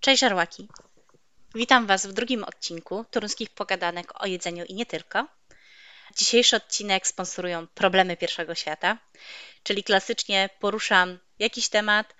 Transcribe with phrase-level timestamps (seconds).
[0.00, 0.68] Cześć żarłaki!
[1.54, 5.26] Witam Was w drugim odcinku Toruńskich Pogadanek o jedzeniu i nie tylko.
[6.16, 8.98] Dzisiejszy odcinek sponsorują Problemy Pierwszego Świata,
[9.62, 12.14] czyli klasycznie poruszam jakiś temat,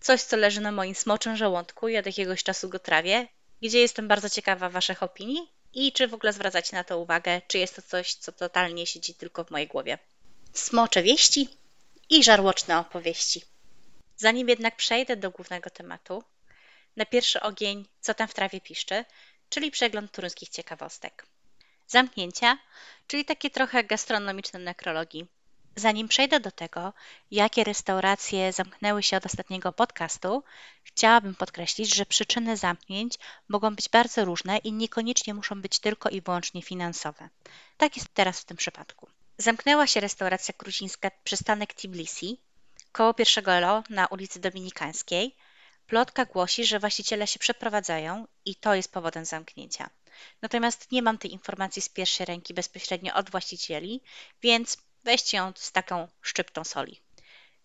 [0.00, 3.28] coś co leży na moim smoczym żołądku i od jakiegoś czasu go trawię,
[3.62, 7.58] gdzie jestem bardzo ciekawa Waszych opinii i czy w ogóle zwracacie na to uwagę, czy
[7.58, 9.98] jest to coś, co totalnie siedzi tylko w mojej głowie.
[10.52, 11.48] Smocze wieści
[12.10, 13.42] i żarłoczne opowieści.
[14.16, 16.24] Zanim jednak przejdę do głównego tematu,
[16.96, 19.04] na pierwszy ogień, co tam w trawie piszczy,
[19.48, 21.26] czyli przegląd turyńskich ciekawostek.
[21.86, 22.58] Zamknięcia,
[23.06, 25.26] czyli takie trochę gastronomiczne nekrologii.
[25.76, 26.92] Zanim przejdę do tego,
[27.30, 30.42] jakie restauracje zamknęły się od ostatniego podcastu,
[30.82, 33.14] chciałabym podkreślić, że przyczyny zamknięć
[33.48, 37.28] mogą być bardzo różne i niekoniecznie muszą być tylko i wyłącznie finansowe.
[37.76, 39.08] Tak jest teraz w tym przypadku.
[39.38, 42.40] Zamknęła się restauracja gruzińska Przystanek Tbilisi
[42.92, 45.36] koło pierwszego LO na ulicy Dominikańskiej.
[45.92, 49.90] Plotka głosi, że właściciele się przeprowadzają i to jest powodem zamknięcia.
[50.42, 54.00] Natomiast nie mam tej informacji z pierwszej ręki bezpośrednio od właścicieli,
[54.42, 57.00] więc weźcie ją z taką szczyptą soli.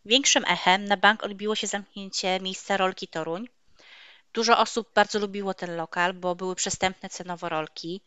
[0.05, 3.49] Większym echem na bank odbiło się zamknięcie miejsca rolki Toruń.
[4.33, 8.02] Dużo osób bardzo lubiło ten lokal, bo były przystępne cenowo rolki.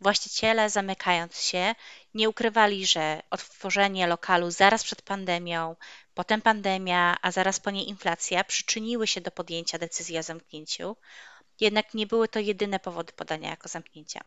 [0.00, 1.74] Właściciele, zamykając się,
[2.14, 5.76] nie ukrywali, że otworzenie lokalu zaraz przed pandemią,
[6.14, 10.96] potem pandemia, a zaraz po niej inflacja przyczyniły się do podjęcia decyzji o zamknięciu.
[11.60, 14.20] Jednak nie były to jedyne powody podania jako zamknięcia,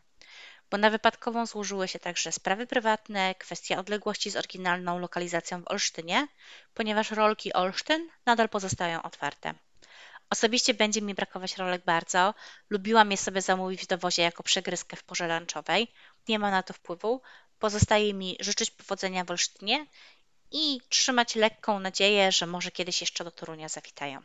[0.70, 6.28] bo na wypadkową złożyły się także sprawy prywatne, kwestia odległości z oryginalną lokalizacją w Olsztynie,
[6.74, 9.54] ponieważ rolki Olsztyn nadal pozostają otwarte.
[10.30, 12.34] Osobiście będzie mi brakować rolek bardzo.
[12.70, 15.92] Lubiłam je sobie zamówić w dowozie jako przegryzkę w porze lunchowej.
[16.28, 17.22] Nie ma na to wpływu.
[17.58, 19.86] Pozostaje mi życzyć powodzenia w Olsztynie
[20.50, 24.22] i trzymać lekką nadzieję, że może kiedyś jeszcze do Torunia zawitają.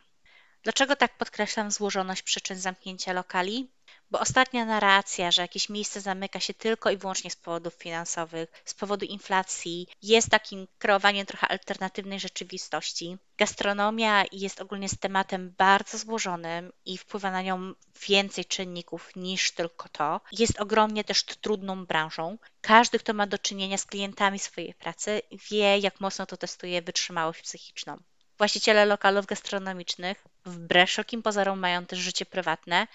[0.62, 3.70] Dlaczego tak podkreślam złożoność przyczyn zamknięcia lokali?
[4.10, 8.74] Bo ostatnia narracja, że jakieś miejsce zamyka się tylko i wyłącznie z powodów finansowych, z
[8.74, 13.18] powodu inflacji, jest takim kreowaniem trochę alternatywnej rzeczywistości.
[13.38, 17.74] Gastronomia jest ogólnie z tematem bardzo złożonym i wpływa na nią
[18.08, 20.20] więcej czynników niż tylko to.
[20.32, 22.38] Jest ogromnie też trudną branżą.
[22.60, 27.42] Każdy, kto ma do czynienia z klientami swojej pracy, wie, jak mocno to testuje wytrzymałość
[27.42, 27.98] psychiczną.
[28.38, 32.86] Właściciele lokalów gastronomicznych, wbrew wszelkim pozorom, mają też życie prywatne.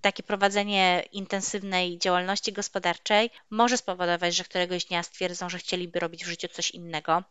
[0.00, 6.28] Takie prowadzenie intensywnej działalności gospodarczej może spowodować, że któregoś dnia stwierdzą, że chcieliby robić w
[6.28, 7.22] życiu coś innego.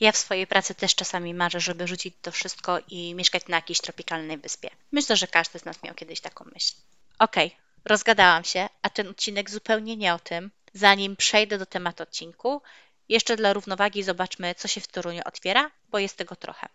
[0.00, 3.80] Ja w swojej pracy też czasami marzę, żeby rzucić to wszystko i mieszkać na jakiejś
[3.80, 4.70] tropikalnej wyspie.
[4.92, 6.74] Myślę, że każdy z nas miał kiedyś taką myśl.
[7.18, 10.50] Okej, okay, rozgadałam się, a ten odcinek zupełnie nie o tym.
[10.74, 12.62] Zanim przejdę do tematu odcinku,
[13.08, 16.68] jeszcze dla równowagi zobaczmy, co się w Toruniu otwiera, bo jest tego trochę.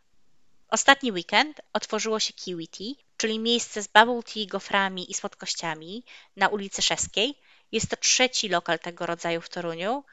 [0.72, 6.04] Ostatni weekend otworzyło się Kiwi Tea, czyli miejsce z bubble tea, goframi i słodkościami
[6.36, 7.38] na ulicy Szeskiej.
[7.72, 10.04] Jest to trzeci lokal tego rodzaju w Toruniu.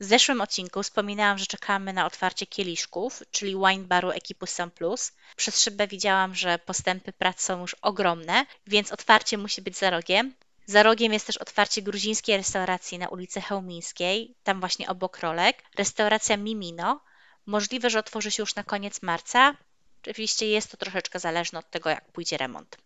[0.00, 5.12] W zeszłym odcinku wspominałam, że czekamy na otwarcie kieliszków, czyli wine baru ekipy Sam Plus.
[5.36, 10.34] Przez szybę widziałam, że postępy prac są już ogromne, więc otwarcie musi być za rogiem.
[10.66, 15.62] Za rogiem jest też otwarcie gruzińskiej restauracji na ulicy Chełmińskiej, tam właśnie obok rolek.
[15.76, 17.00] Restauracja Mimino.
[17.46, 19.56] Możliwe, że otworzy się już na koniec marca.
[20.02, 22.76] Oczywiście jest to troszeczkę zależne od tego, jak pójdzie remont.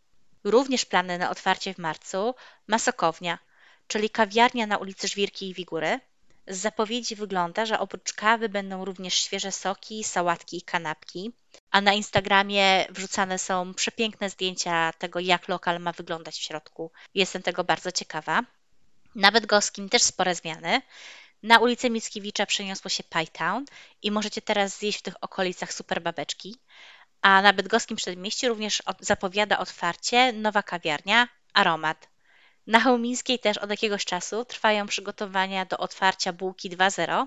[0.45, 2.35] Również plany na otwarcie w marcu
[2.67, 3.39] ma Sokownia,
[3.87, 6.01] czyli kawiarnia na ulicy Żwirki i Wigury.
[6.47, 11.33] Z zapowiedzi wygląda, że oprócz kawy będą również świeże soki, sałatki i kanapki,
[11.71, 16.91] a na Instagramie wrzucane są przepiękne zdjęcia tego, jak lokal ma wyglądać w środku.
[17.15, 18.43] Jestem tego bardzo ciekawa.
[19.15, 20.83] Na Bydgoskim też spore zmiany.
[21.43, 23.65] Na ulicę Mickiewicza przeniosło się Pytown
[24.03, 26.57] i możecie teraz zjeść w tych okolicach super babeczki
[27.23, 32.09] a na bydgoskim przedmieściu również zapowiada otwarcie nowa kawiarnia Aromat.
[32.67, 37.27] Na Chełmińskiej też od jakiegoś czasu trwają przygotowania do otwarcia bułki 2.0,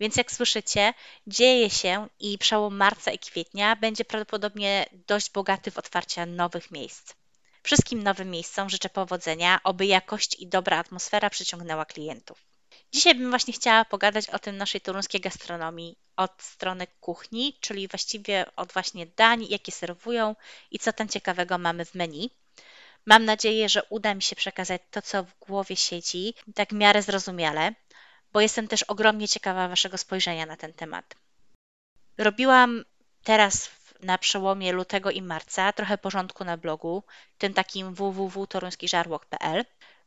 [0.00, 0.94] więc jak słyszycie,
[1.26, 7.14] dzieje się i przełom marca i kwietnia będzie prawdopodobnie dość bogaty w otwarcia nowych miejsc.
[7.62, 12.53] Wszystkim nowym miejscom życzę powodzenia, oby jakość i dobra atmosfera przyciągnęła klientów.
[12.94, 18.46] Dzisiaj bym właśnie chciała pogadać o tym naszej toruńskiej gastronomii od strony kuchni, czyli właściwie
[18.56, 20.36] od właśnie dań, jakie serwują
[20.70, 22.30] i co tam ciekawego mamy w menu.
[23.06, 27.02] Mam nadzieję, że uda mi się przekazać to, co w głowie siedzi, tak w miarę
[27.02, 27.74] zrozumiale,
[28.32, 31.14] bo jestem też ogromnie ciekawa Waszego spojrzenia na ten temat.
[32.18, 32.84] Robiłam
[33.24, 33.70] teraz
[34.00, 37.02] na przełomie lutego i marca trochę porządku na blogu,
[37.38, 39.64] tym takim www.toruńskiżarłok.pl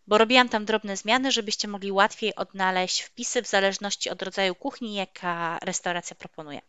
[0.07, 4.93] bo robiłam tam drobne zmiany, żebyście mogli łatwiej odnaleźć wpisy w zależności od rodzaju kuchni,
[4.93, 6.61] jaka restauracja proponuje.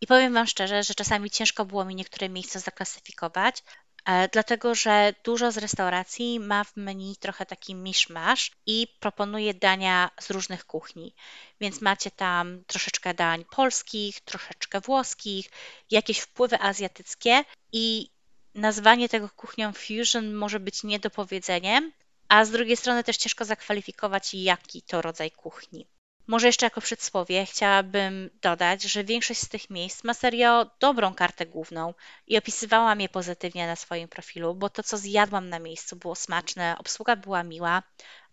[0.00, 3.62] I powiem Wam szczerze, że czasami ciężko było mi niektóre miejsca zaklasyfikować,
[4.04, 10.10] E, dlatego że dużo z restauracji ma w menu trochę taki miszmasz i proponuje dania
[10.20, 11.14] z różnych kuchni.
[11.60, 15.50] Więc macie tam troszeczkę dań polskich, troszeczkę włoskich,
[15.90, 18.10] jakieś wpływy azjatyckie i
[18.54, 21.92] nazwanie tego kuchnią fusion może być niedopowiedzeniem,
[22.30, 25.86] a z drugiej strony też ciężko zakwalifikować, jaki to rodzaj kuchni.
[26.26, 31.46] Może jeszcze jako przedsłowie chciałabym dodać, że większość z tych miejsc ma serio dobrą kartę
[31.46, 31.94] główną
[32.26, 36.76] i opisywałam je pozytywnie na swoim profilu, bo to, co zjadłam na miejscu, było smaczne,
[36.78, 37.82] obsługa była miła.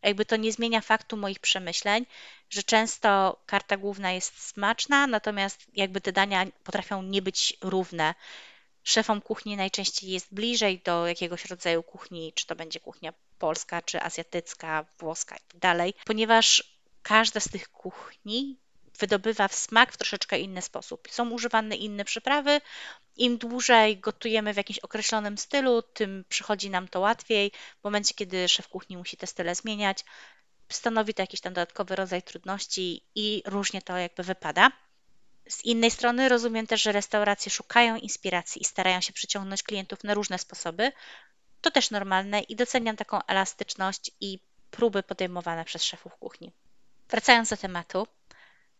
[0.04, 2.06] Jakby to nie zmienia faktu moich przemyśleń,
[2.50, 8.14] że często karta główna jest smaczna, natomiast jakby te dania potrafią nie być równe.
[8.88, 14.02] Szefom kuchni najczęściej jest bliżej do jakiegoś rodzaju kuchni, czy to będzie kuchnia polska, czy
[14.02, 16.64] azjatycka, włoska i tak dalej, ponieważ
[17.02, 18.58] każda z tych kuchni
[19.00, 21.08] wydobywa smak w troszeczkę inny sposób.
[21.12, 22.62] Są używane inne przyprawy.
[23.18, 27.52] Im dłużej gotujemy w jakimś określonym stylu, tym przychodzi nam to łatwiej.
[27.82, 30.06] W momencie, kiedy szef kuchni musi te style zmieniać,
[30.70, 34.72] stanowi to jakiś tam dodatkowy rodzaj trudności i różnie to jakby wypada.
[35.50, 40.14] Z innej strony rozumiem też, że restauracje szukają inspiracji i starają się przyciągnąć klientów na
[40.14, 40.92] różne sposoby.
[41.62, 44.40] To też normalne i doceniam taką elastyczność i
[44.72, 46.52] próby podejmowane przez szefów kuchni.
[47.10, 48.08] Wracając do tematu,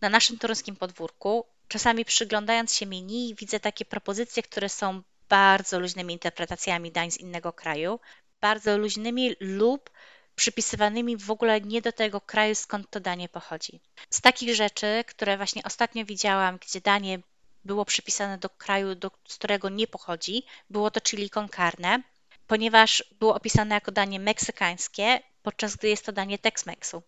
[0.02, 6.14] na naszym toruńskim podwórku, czasami przyglądając się menu, widzę takie propozycje, które są bardzo luźnymi
[6.14, 8.00] interpretacjami dań z innego kraju,
[8.42, 9.90] bardzo luźnymi lub
[10.38, 13.80] przypisywanymi w ogóle nie do tego kraju, skąd to danie pochodzi.
[14.10, 17.20] Z takich rzeczy, które właśnie ostatnio widziałam, gdzie danie
[17.66, 22.04] było przypisane do kraju, do, z którego nie pochodzi, było to chili con carne,
[22.48, 27.02] ponieważ było opisane jako danie meksykańskie, podczas gdy jest to danie Tex-Mexu.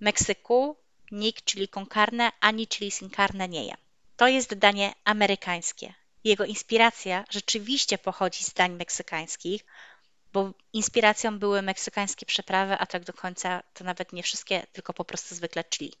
[0.00, 0.76] Meksyku
[1.10, 3.74] nikt chili con carne ani chili sin carne nie je.
[4.16, 5.94] To jest danie amerykańskie.
[6.24, 9.64] Jego inspiracja rzeczywiście pochodzi z dań meksykańskich,
[10.32, 15.04] bo inspiracją były meksykańskie przeprawy, a tak do końca to nawet nie wszystkie, tylko po
[15.04, 15.92] prostu zwykle chili.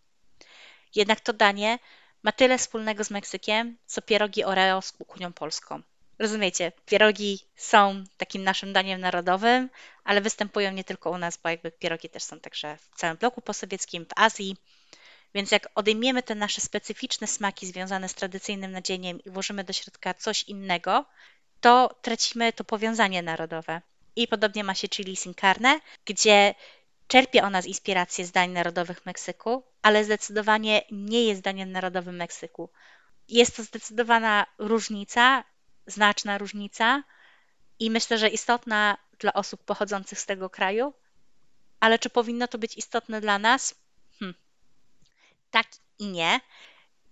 [0.94, 1.78] Jednak to danie
[2.22, 5.82] ma tyle wspólnego z Meksykiem, co pierogi Oreo z kuchnią polską.
[6.18, 9.70] Rozumiecie, pierogi są takim naszym daniem narodowym,
[10.04, 13.42] ale występują nie tylko u nas, bo jakby pierogi też są także w całym bloku
[13.42, 14.56] posowieckim, w Azji.
[15.34, 20.14] Więc jak odejmiemy te nasze specyficzne smaki związane z tradycyjnym nadzieniem i włożymy do środka
[20.14, 21.04] coś innego,
[21.60, 23.82] to tracimy to powiązanie narodowe.
[24.18, 26.54] I podobnie ma się chili sin carne, gdzie
[27.06, 32.70] czerpie ona z inspiracji z dań narodowych Meksyku, ale zdecydowanie nie jest daniem narodowym Meksyku.
[33.28, 35.44] Jest to zdecydowana różnica
[35.86, 37.02] znaczna różnica
[37.78, 40.94] i myślę, że istotna dla osób pochodzących z tego kraju,
[41.80, 43.74] ale czy powinno to być istotne dla nas?
[44.18, 44.34] Hm.
[45.50, 45.66] Tak
[45.98, 46.40] i nie.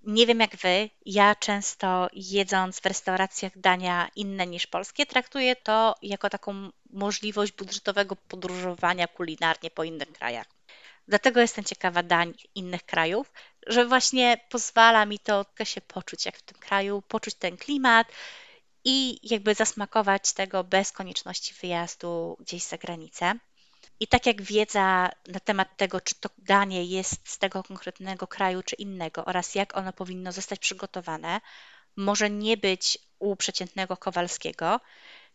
[0.06, 5.94] Nie wiem jak wy, ja często jedząc w restauracjach dania inne niż polskie, traktuję to
[6.02, 10.46] jako taką możliwość budżetowego podróżowania kulinarnie po innych krajach.
[11.08, 13.32] Dlatego jestem ciekawa dań innych krajów,
[13.66, 18.06] że właśnie pozwala mi to się poczuć jak w tym kraju, poczuć ten klimat,
[18.88, 23.34] i jakby zasmakować tego bez konieczności wyjazdu gdzieś za granicę.
[24.00, 28.62] I tak jak wiedza na temat tego, czy to danie jest z tego konkretnego kraju,
[28.62, 31.40] czy innego, oraz jak ono powinno zostać przygotowane,
[31.96, 34.80] może nie być u przeciętnego Kowalskiego,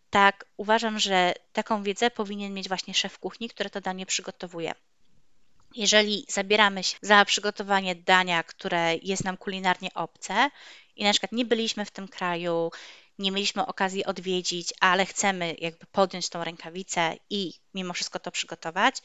[0.10, 4.74] tak uważam, że taką wiedzę powinien mieć właśnie szef kuchni, który to danie przygotowuje.
[5.76, 10.50] Jeżeli zabieramy się za przygotowanie dania, które jest nam kulinarnie obce
[10.96, 12.72] i na przykład nie byliśmy w tym kraju,
[13.20, 19.02] nie mieliśmy okazji odwiedzić, ale chcemy jakby podjąć tą rękawicę i mimo wszystko to przygotować,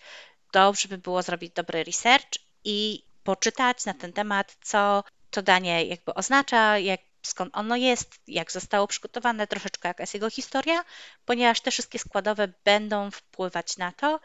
[0.53, 2.31] dobrze by było zrobić dobry research
[2.65, 8.53] i poczytać na ten temat, co to danie jakby oznacza, jak, skąd ono jest, jak
[8.53, 10.85] zostało przygotowane, troszeczkę jaka jest jego historia,
[11.25, 14.21] ponieważ te wszystkie składowe będą wpływać na to,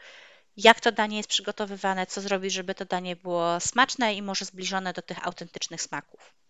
[0.56, 4.92] jak to danie jest przygotowywane, co zrobić, żeby to danie było smaczne i może zbliżone
[4.92, 6.41] do tych autentycznych smaków.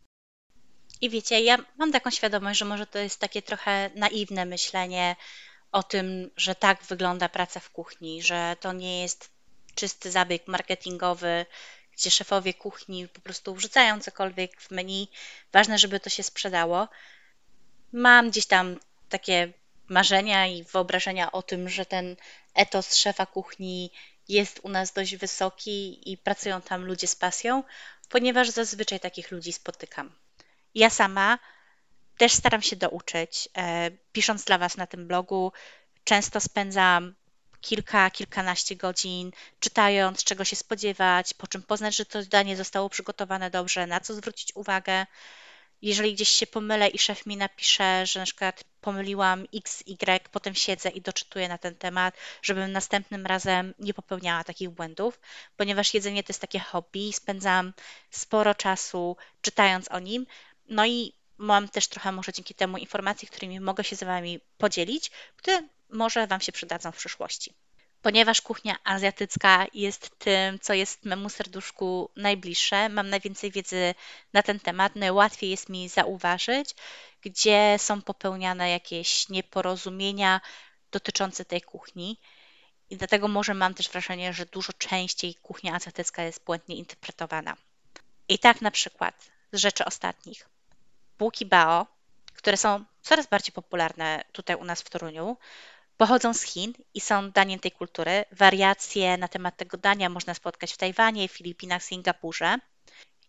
[1.02, 5.16] I wiecie, ja mam taką świadomość, że może to jest takie trochę naiwne myślenie
[5.72, 9.30] o tym, że tak wygląda praca w kuchni, że to nie jest
[9.74, 11.46] czysty zabieg marketingowy,
[11.92, 15.08] gdzie szefowie kuchni po prostu wrzucają cokolwiek w menu.
[15.52, 16.88] Ważne, żeby to się sprzedało.
[17.92, 19.52] Mam gdzieś tam takie
[19.88, 22.16] marzenia i wyobrażenia o tym, że ten
[22.54, 23.90] etos szefa kuchni
[24.28, 27.62] jest u nas dość wysoki i pracują tam ludzie z pasją,
[28.08, 30.21] ponieważ zazwyczaj takich ludzi spotykam.
[30.74, 31.38] Ja sama
[32.18, 33.48] też staram się douczyć.
[33.56, 35.52] E, pisząc dla Was na tym blogu,
[36.04, 37.14] często spędzam
[37.60, 43.50] kilka, kilkanaście godzin czytając, czego się spodziewać, po czym poznać, że to zdanie zostało przygotowane
[43.50, 45.06] dobrze, na co zwrócić uwagę.
[45.82, 50.54] Jeżeli gdzieś się pomylę i szef mi napisze, że na przykład pomyliłam X, Y, potem
[50.54, 55.20] siedzę i doczytuję na ten temat, żebym następnym razem nie popełniała takich błędów,
[55.56, 57.72] ponieważ jedzenie to jest takie hobby, spędzam
[58.10, 60.26] sporo czasu czytając o nim,
[60.68, 65.10] no i mam też trochę może dzięki temu informacji, którymi mogę się z Wami podzielić,
[65.36, 67.54] które może Wam się przydadzą w przyszłości.
[68.02, 73.94] Ponieważ kuchnia azjatycka jest tym, co jest memu serduszku najbliższe, mam najwięcej wiedzy
[74.32, 76.74] na ten temat, najłatwiej jest mi zauważyć,
[77.20, 80.40] gdzie są popełniane jakieś nieporozumienia
[80.90, 82.20] dotyczące tej kuchni.
[82.90, 87.56] I dlatego może mam też wrażenie, że dużo częściej kuchnia azjatycka jest błędnie interpretowana.
[88.28, 90.48] I tak na przykład z rzeczy ostatnich.
[91.18, 91.86] Bułki bao,
[92.34, 95.36] które są coraz bardziej popularne tutaj u nas w Toruniu,
[95.96, 98.24] pochodzą z Chin i są daniem tej kultury.
[98.32, 102.58] Wariacje na temat tego dania można spotkać w Tajwanie, Filipinach, Singapurze.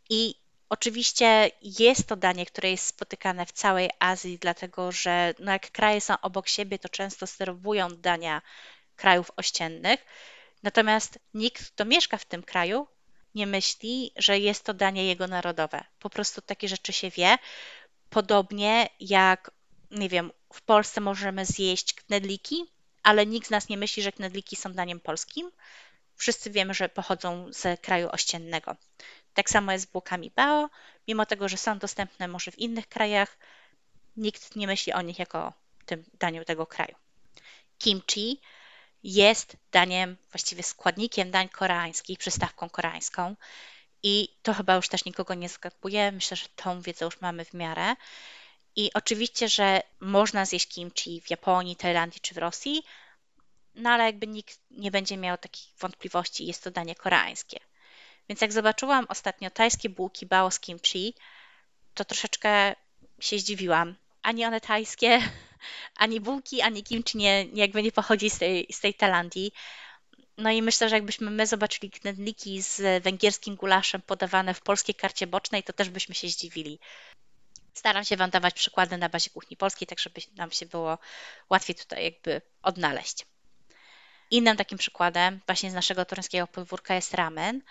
[0.10, 0.36] I
[0.70, 6.02] oczywiście jest to danie, które jest spotykane w całej Azji, dlatego że no jak kraje
[6.02, 8.42] są obok siebie, to często serwują dania
[8.96, 10.06] krajów ościennych.
[10.64, 12.88] Natomiast nikt, kto mieszka w tym kraju,
[13.36, 15.84] nie myśli, że jest to danie jego narodowe.
[16.00, 17.38] Po prostu takie rzeczy się wie.
[18.10, 19.52] Podobnie jak,
[19.92, 22.66] nie wiem, w Polsce możemy zjeść knedliki,
[23.04, 25.52] ale nikt z nas nie myśli, że knedliki są daniem polskim.
[26.16, 28.76] Wszyscy wiemy, że pochodzą z kraju ościennego.
[29.34, 30.70] Tak samo jest z bułkami bao,
[31.08, 33.38] mimo tego, że są dostępne może w innych krajach,
[34.18, 35.54] nikt nie myśli o nich jako
[35.86, 36.96] tym daniu tego kraju.
[37.78, 38.42] Kimchi
[39.04, 43.36] jest daniem, właściwie składnikiem dań koreańskich, przystawką koreańską.
[44.04, 46.12] I to chyba już też nikogo nie zaskakuje.
[46.12, 47.96] Myślę, że tą wiedzę już mamy w miarę.
[48.76, 52.84] I oczywiście, że można zjeść kimchi w Japonii, Tajlandii czy w Rosji,
[53.76, 57.60] no ale jakby nikt nie będzie miał takich wątpliwości, jest to danie koreańskie.
[58.30, 61.14] Więc jak zobaczyłam ostatnio tajskie bułki bao z kimchi,
[61.94, 62.76] to troszeczkę
[63.20, 63.96] się zdziwiłam.
[64.22, 65.22] Ani one tajskie,
[65.96, 69.52] ani bułki, ani kimchi nie, jakby nie pochodzi z tej, z tej Tajlandii.
[70.38, 75.28] No i myślę, że jakbyśmy my zobaczyli knedliki z węgierskim gulaszem podawane w polskiej karcie
[75.28, 76.80] bocznej, to też byśmy się zdziwili.
[77.74, 80.98] Staram się Wam dawać przykłady na bazie kuchni polskiej, tak żeby nam się było
[81.50, 83.26] łatwiej tutaj jakby odnaleźć.
[84.32, 87.62] Innym takim przykładem właśnie z naszego toruńskiego podwórka jest ramen.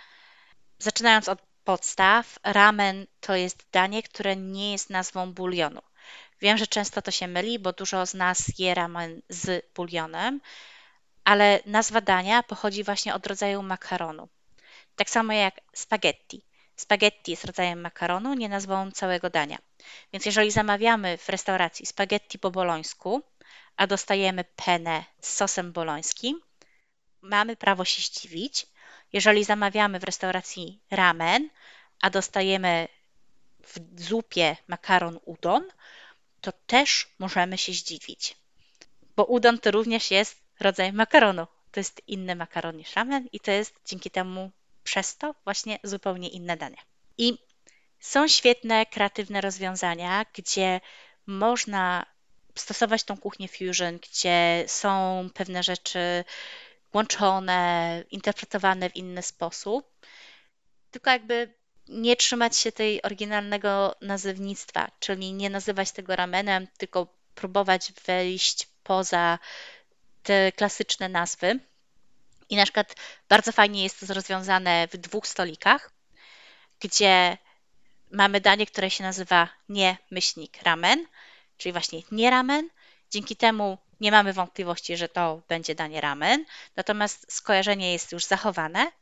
[0.79, 5.81] Zaczynając od podstaw, ramen to jest danie, które nie jest nazwą bulionu.
[6.41, 10.41] Wiem, że często to się myli, bo dużo z nas je ramen z bulionem,
[11.25, 14.29] ale nazwa dania pochodzi właśnie od rodzaju makaronu.
[14.97, 16.43] Tak samo jak spaghetti.
[16.77, 19.59] Spaghetti jest rodzajem makaronu, nie nazwą całego dania.
[20.13, 23.23] Więc jeżeli zamawiamy w restauracji spaghetti po bolońsku,
[23.77, 26.41] a dostajemy penne z sosem bolońskim,
[27.23, 28.67] mamy prawo się zdziwić.
[29.13, 31.51] Jeżeli zamawiamy w restauracji ramen,
[32.01, 32.89] a dostajemy
[33.61, 35.65] w zupie makaron udon,
[36.43, 38.37] to też możemy się zdziwić.
[39.17, 41.47] Bo udon to również jest rodzaj makaronu.
[41.73, 44.51] To jest inny makaron niż ramen i to jest dzięki temu
[44.85, 46.77] przez to właśnie zupełnie inne danie.
[47.19, 47.39] I
[48.01, 50.81] są świetne, kreatywne rozwiązania, gdzie
[51.27, 52.07] można
[52.55, 56.25] stosować tą kuchnię fusion, gdzie są pewne rzeczy
[56.95, 60.07] łączone, interpretowane w inny sposób.
[60.91, 61.55] Tylko jakby
[61.89, 69.39] nie trzymać się tej oryginalnego nazewnictwa, czyli nie nazywać tego ramenem, tylko próbować wejść poza
[70.23, 71.61] te klasyczne nazwy.
[72.49, 72.95] I na przykład
[73.29, 75.93] bardzo fajnie jest to rozwiązane w dwóch stolikach,
[76.81, 77.39] gdzie
[78.11, 81.07] mamy danie, które się nazywa nie myślnik ramen,
[81.57, 82.69] czyli właśnie nie ramen.
[83.11, 86.45] Dzięki temu nie mamy wątpliwości, że to będzie danie ramen,
[86.77, 88.93] natomiast skojarzenie jest już zachowane,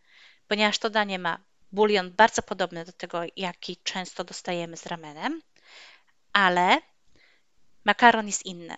[0.49, 1.39] ponieważ to danie ma
[1.73, 5.43] bulion bardzo podobny do tego, jaki często dostajemy z ramenem,
[6.33, 6.79] ale
[7.85, 8.77] makaron jest inny.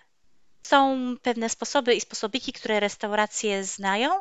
[0.63, 4.21] Są pewne sposoby i sposobiki, które restauracje znają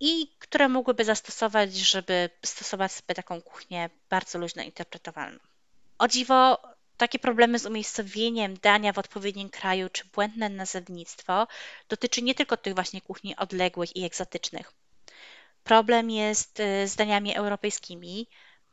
[0.00, 5.38] i które mogłyby zastosować, żeby stosować sobie taką kuchnię bardzo luźno interpretowalną.
[5.98, 6.62] O dziwo,
[6.96, 11.46] takie problemy z umiejscowieniem dania w odpowiednim kraju czy błędne nazewnictwo
[11.88, 14.72] dotyczy nie tylko tych właśnie kuchni odległych i egzotycznych.
[15.64, 18.26] Problem jest y, z daniami europejskimi,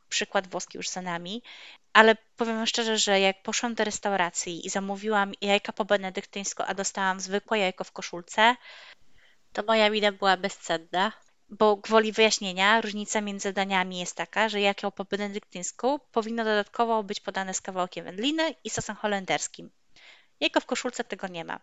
[0.08, 1.42] przykład włoski już za nami,
[1.92, 7.20] ale powiem szczerze, że jak poszłam do restauracji i zamówiłam jajka po benedyktyńsku, a dostałam
[7.20, 8.56] zwykłe jajko w koszulce,
[9.52, 11.12] to moja mina była bezcenna,
[11.48, 17.20] bo gwoli wyjaśnienia, różnica między daniami jest taka, że jajko po benedyktyńsku powinno dodatkowo być
[17.20, 19.70] podane z kawałkiem wędliny i sosem holenderskim.
[20.40, 21.60] Jajko w koszulce tego nie ma.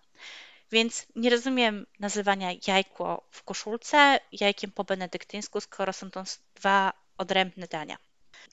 [0.72, 6.24] Więc nie rozumiem nazywania jajko w koszulce jajkiem po benedyktyńsku, skoro są to
[6.55, 7.98] dwa odrębne dania.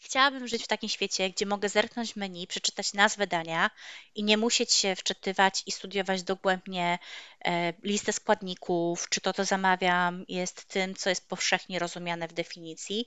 [0.02, 3.70] Chciałabym żyć w takim świecie, gdzie mogę zerknąć menu, przeczytać nazwę dania
[4.14, 6.98] i nie musieć się wczytywać i studiować dogłębnie
[7.44, 13.06] e, listę składników, czy to, co zamawiam, jest tym, co jest powszechnie rozumiane w definicji.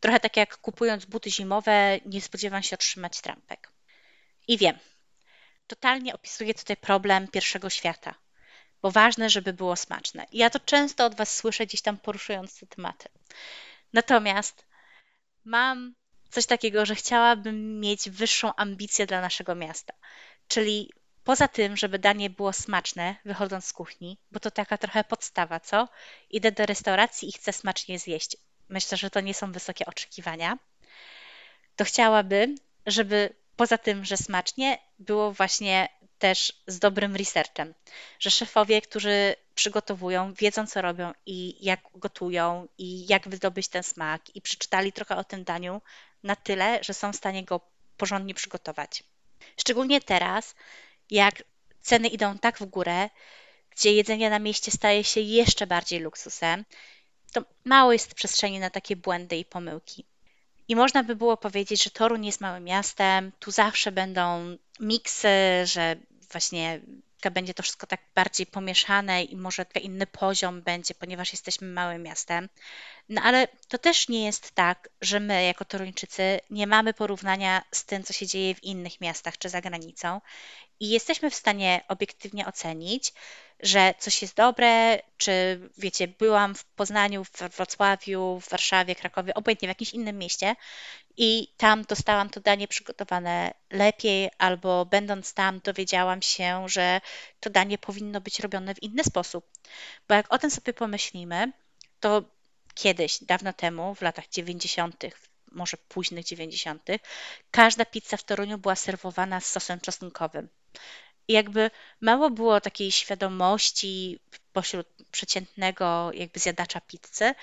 [0.00, 3.72] Trochę tak jak kupując buty zimowe, nie spodziewam się otrzymać trampek.
[4.48, 4.78] I wiem,
[5.66, 8.14] totalnie opisuję tutaj problem pierwszego świata,
[8.82, 10.26] bo ważne, żeby było smaczne.
[10.32, 13.08] Ja to często od Was słyszę gdzieś tam poruszając te tematy.
[13.92, 14.66] Natomiast
[15.44, 15.94] mam
[16.30, 19.94] coś takiego, że chciałabym mieć wyższą ambicję dla naszego miasta.
[20.48, 20.92] Czyli
[21.24, 25.88] poza tym, żeby danie było smaczne, wychodząc z kuchni, bo to taka trochę podstawa, co?
[26.30, 28.36] Idę do restauracji i chcę smacznie zjeść.
[28.68, 30.58] Myślę, że to nie są wysokie oczekiwania.
[31.76, 32.54] To chciałabym,
[32.86, 37.74] żeby poza tym, że smacznie, było właśnie też z dobrym researchem,
[38.18, 44.36] że szefowie, którzy przygotowują, wiedzą co robią i jak gotują i jak wydobyć ten smak
[44.36, 45.82] i przeczytali trochę o tym daniu
[46.22, 47.60] na tyle, że są w stanie go
[47.96, 49.02] porządnie przygotować.
[49.56, 50.54] Szczególnie teraz,
[51.10, 51.42] jak
[51.82, 53.10] ceny idą tak w górę,
[53.70, 56.64] gdzie jedzenie na mieście staje się jeszcze bardziej luksusem,
[57.32, 60.04] to mało jest przestrzeni na takie błędy i pomyłki.
[60.68, 65.28] I można by było powiedzieć, że Toruń jest małym miastem, tu zawsze będą miksy,
[65.64, 65.96] że
[66.32, 66.80] właśnie
[67.30, 72.48] będzie to wszystko tak bardziej pomieszane i może inny poziom będzie, ponieważ jesteśmy małym miastem.
[73.08, 77.84] No ale to też nie jest tak, że my jako Toruńczycy nie mamy porównania z
[77.84, 80.20] tym, co się dzieje w innych miastach czy za granicą
[80.80, 83.12] i jesteśmy w stanie obiektywnie ocenić,
[83.60, 89.68] że coś jest dobre, czy wiecie, byłam w Poznaniu, w Wrocławiu, w Warszawie, Krakowie, obojętnie
[89.68, 90.56] w jakimś innym mieście
[91.16, 97.00] i tam dostałam to danie przygotowane lepiej, albo będąc tam dowiedziałam się, że
[97.40, 99.46] to danie powinno być robione w inny sposób.
[100.08, 101.52] Bo jak o tym sobie pomyślimy,
[102.00, 102.37] to
[102.78, 105.04] kiedyś, dawno temu, w latach 90.,
[105.52, 106.82] może późnych 90.,
[107.50, 110.48] każda pizza w Toruniu była serwowana z sosem czosnkowym.
[111.28, 111.70] I jakby
[112.00, 114.18] mało było takiej świadomości
[114.52, 117.34] pośród przeciętnego jakby zjadacza pizzy,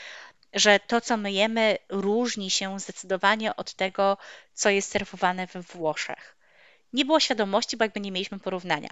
[0.54, 4.18] że to, co my jemy, różni się zdecydowanie od tego,
[4.54, 6.36] co jest serwowane we Włoszech.
[6.94, 8.90] Nie było świadomości, bo jakby nie mieliśmy porównania.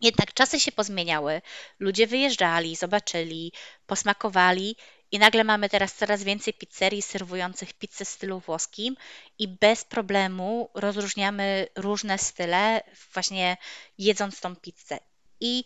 [0.00, 1.42] Jednak czasy się pozmieniały,
[1.78, 3.52] ludzie wyjeżdżali, zobaczyli,
[3.86, 4.76] posmakowali
[5.12, 8.96] i nagle mamy teraz coraz więcej pizzerii serwujących pizzę w stylu włoskim
[9.38, 13.56] i bez problemu rozróżniamy różne style, właśnie
[13.98, 14.98] jedząc tą pizzę.
[15.40, 15.64] I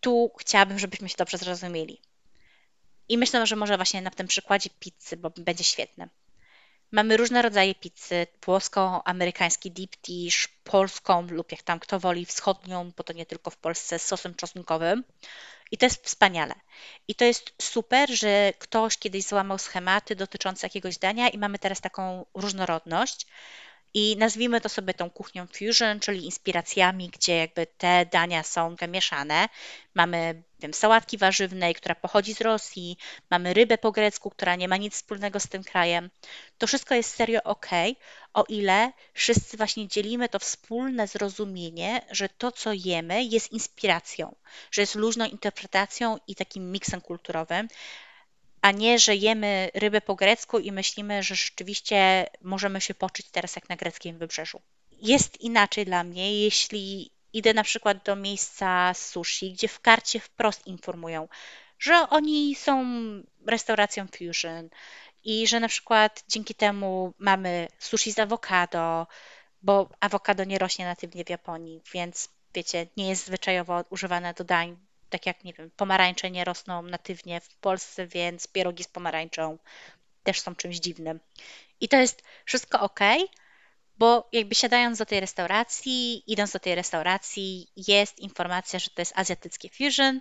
[0.00, 2.00] tu chciałabym, żebyśmy się dobrze zrozumieli.
[3.08, 6.08] I myślę, że może właśnie na tym przykładzie pizzy, bo będzie świetne.
[6.92, 12.92] Mamy różne rodzaje pizzy, włoską, amerykański deep dish, polską lub jak tam kto woli wschodnią,
[12.96, 15.04] bo to nie tylko w Polsce, z sosem czosnkowym.
[15.74, 16.54] I to jest wspaniale.
[17.08, 21.80] I to jest super, że ktoś kiedyś złamał schematy dotyczące jakiegoś dania i mamy teraz
[21.80, 23.26] taką różnorodność.
[23.94, 29.48] I nazwijmy to sobie tą kuchnią fusion, czyli inspiracjami, gdzie jakby te dania są mieszane.
[29.94, 32.96] Mamy wiem, sałatki warzywnej, która pochodzi z Rosji,
[33.30, 36.10] mamy rybę po grecku, która nie ma nic wspólnego z tym krajem.
[36.58, 37.66] To wszystko jest serio ok,
[38.34, 44.34] o ile wszyscy właśnie dzielimy to wspólne zrozumienie, że to, co jemy, jest inspiracją,
[44.70, 47.68] że jest luźną interpretacją i takim miksem kulturowym,
[48.60, 53.56] a nie, że jemy rybę po grecku i myślimy, że rzeczywiście możemy się poczuć teraz
[53.56, 54.60] jak na greckim wybrzeżu.
[55.02, 60.66] Jest inaczej dla mnie, jeśli idę na przykład do miejsca sushi, gdzie w karcie wprost
[60.66, 61.28] informują,
[61.78, 62.84] że oni są
[63.46, 64.68] restauracją fusion
[65.24, 69.06] i że na przykład dzięki temu mamy sushi z awokado,
[69.62, 74.76] bo awokado nie rośnie natywnie w Japonii, więc wiecie, nie jest zwyczajowo używane do dań
[75.14, 79.58] tak jak, nie wiem, pomarańcze nie rosną natywnie w Polsce, więc pierogi z pomarańczą
[80.22, 81.20] też są czymś dziwnym.
[81.80, 83.00] I to jest wszystko ok,
[83.98, 89.12] bo jakby siadając do tej restauracji, idąc do tej restauracji, jest informacja, że to jest
[89.16, 90.20] azjatyckie fusion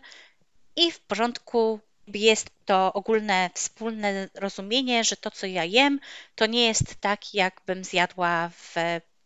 [0.75, 5.99] i w porządku jest to ogólne, wspólne rozumienie, że to, co ja jem,
[6.36, 8.75] to nie jest tak, jakbym zjadła w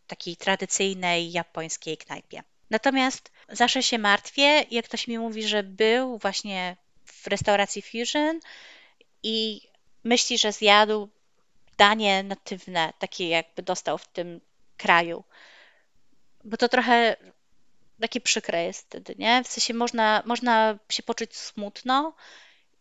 [0.06, 2.42] takiej tradycyjnej japońskiej knajpie.
[2.70, 8.40] Natomiast zawsze się martwię, jak ktoś mi mówi, że był właśnie w restauracji Fusion
[9.22, 9.60] i
[10.04, 11.08] myśli, że zjadł
[11.78, 14.40] danie natywne, takie jakby dostał w tym
[14.76, 15.24] kraju.
[16.44, 17.16] Bo to trochę
[18.00, 19.44] takie przykre jest wtedy, nie?
[19.44, 22.14] W sensie można, można się poczuć smutno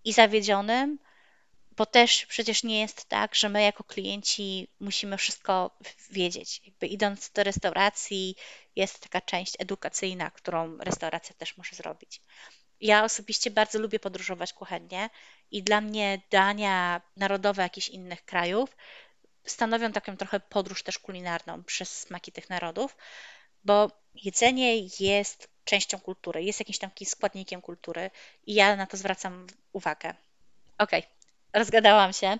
[0.03, 0.99] i zawiedzionym,
[1.77, 5.77] bo też przecież nie jest tak, że my jako klienci musimy wszystko
[6.09, 6.61] wiedzieć.
[6.65, 8.35] Jakby idąc do restauracji,
[8.75, 12.21] jest taka część edukacyjna, którą restauracja też może zrobić.
[12.81, 15.09] Ja osobiście bardzo lubię podróżować kuchennie
[15.51, 18.77] i dla mnie dania narodowe jakichś innych krajów
[19.45, 22.97] stanowią taką trochę podróż też kulinarną przez smaki tych narodów,
[23.63, 28.11] bo jedzenie jest częścią kultury, jest jakimś tam składnikiem kultury
[28.45, 30.13] i ja na to zwracam uwagę.
[30.77, 31.11] Okej, okay,
[31.53, 32.37] rozgadałam się.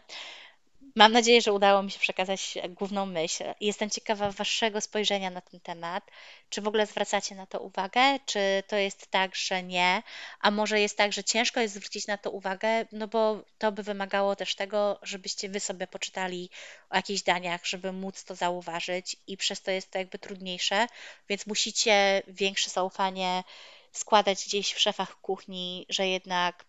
[0.98, 3.44] Mam nadzieję, że udało mi się przekazać główną myśl.
[3.62, 6.12] Jestem ciekawa Waszego spojrzenia na ten temat.
[6.50, 8.20] Czy w ogóle zwracacie na to uwagę?
[8.26, 10.04] Czy to jest tak, że nie?
[10.40, 13.84] A może jest tak, że ciężko jest zwrócić na to uwagę, no bo to by
[13.84, 16.50] wymagało też tego, żebyście Wy sobie poczytali
[16.90, 20.88] o jakichś daniach, żeby móc to zauważyć i przez to jest to jakby trudniejsze,
[21.30, 23.44] więc musicie większe zaufanie
[23.92, 26.66] składać gdzieś w szefach kuchni, że jednak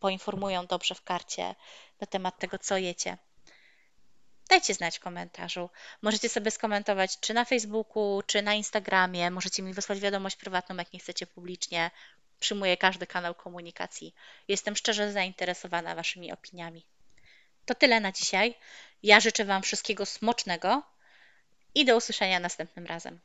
[0.00, 1.54] poinformują dobrze w karcie
[2.00, 3.18] na temat tego, co jecie
[4.50, 5.70] dajcie znać w komentarzu.
[6.02, 9.30] Możecie sobie skomentować czy na Facebooku, czy na Instagramie.
[9.30, 11.90] Możecie mi wysłać wiadomość prywatną, jak nie chcecie publicznie.
[12.40, 14.14] Przyjmuję każdy kanał komunikacji.
[14.48, 16.86] Jestem szczerze zainteresowana Waszymi opiniami.
[17.66, 18.54] To tyle na dzisiaj.
[19.02, 20.82] Ja życzę Wam wszystkiego smocznego
[21.74, 23.20] i do usłyszenia następnym razem.